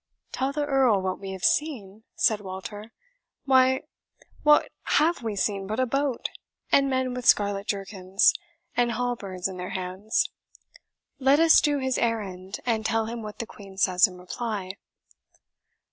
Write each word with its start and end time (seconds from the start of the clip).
"Tell 0.31 0.51
the 0.51 0.65
Earl 0.65 0.99
what 1.03 1.19
we 1.19 1.29
have 1.29 1.43
seen!" 1.43 2.05
said 2.15 2.39
Walter; 2.41 2.91
"why 3.45 3.83
what 4.41 4.71
have 4.97 5.21
we 5.21 5.35
seen 5.35 5.67
but 5.67 5.79
a 5.79 5.85
boat, 5.85 6.29
and 6.71 6.89
men 6.89 7.13
with 7.13 7.27
scarlet 7.27 7.67
jerkins, 7.67 8.33
and 8.75 8.93
halberds 8.93 9.47
in 9.47 9.57
their 9.57 9.69
hands? 9.77 10.31
Let 11.19 11.39
us 11.39 11.61
do 11.61 11.77
his 11.77 11.99
errand, 11.99 12.61
and 12.65 12.83
tell 12.83 13.05
him 13.05 13.21
what 13.21 13.37
the 13.37 13.45
Queen 13.45 13.77
says 13.77 14.07
in 14.07 14.17
reply." 14.17 14.71